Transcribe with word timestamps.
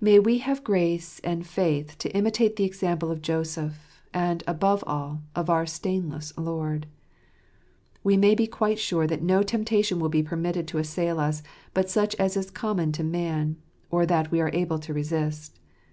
May 0.00 0.18
we 0.18 0.38
have 0.38 0.64
grace 0.64 1.20
and 1.22 1.46
faith 1.46 1.96
to 1.98 2.10
imitate 2.12 2.56
the 2.56 2.64
example 2.64 3.08
of 3.12 3.22
Joseph, 3.22 4.02
and, 4.12 4.42
above 4.44 4.82
all, 4.84 5.22
of 5.36 5.48
our 5.48 5.64
stainless 5.64 6.36
Lord. 6.36 6.88
We 8.02 8.16
may 8.16 8.34
be 8.34 8.48
quite 8.48 8.80
sure 8.80 9.06
that 9.06 9.22
no 9.22 9.44
temptation 9.44 10.00
will 10.00 10.08
be 10.08 10.24
permitted 10.24 10.66
to 10.66 10.78
assail 10.78 11.20
us— 11.20 11.44
but 11.72 11.88
such 11.88 12.16
as 12.16 12.36
is 12.36 12.50
common 12.50 12.90
to 12.90 13.04
man, 13.04 13.58
or 13.92 14.06
that 14.06 14.32
we 14.32 14.40
are 14.40 14.50
able 14.52 14.80
to 14.80 14.92
resist. 14.92 15.60